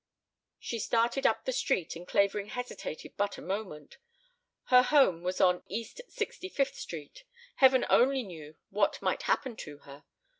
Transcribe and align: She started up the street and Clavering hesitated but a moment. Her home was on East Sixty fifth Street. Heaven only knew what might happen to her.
She 0.57 0.79
started 0.79 1.27
up 1.27 1.45
the 1.45 1.51
street 1.53 1.95
and 1.95 2.07
Clavering 2.07 2.47
hesitated 2.47 3.15
but 3.17 3.37
a 3.37 3.41
moment. 3.43 3.99
Her 4.73 4.81
home 4.81 5.21
was 5.21 5.39
on 5.39 5.61
East 5.67 6.01
Sixty 6.09 6.49
fifth 6.49 6.73
Street. 6.73 7.23
Heaven 7.57 7.85
only 7.87 8.23
knew 8.23 8.55
what 8.71 8.99
might 9.03 9.21
happen 9.21 9.55
to 9.57 9.77
her. 9.85 10.03